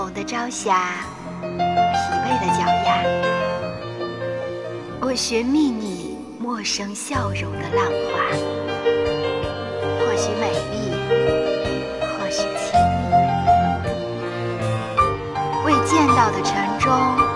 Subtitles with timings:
[0.00, 1.04] 红的朝霞
[1.42, 3.04] 疲惫的脚丫
[5.02, 8.32] 我寻觅你陌生笑容的浪花
[9.98, 10.74] 或许美丽
[12.00, 13.12] 或许亲密
[15.66, 17.29] 未见到的城中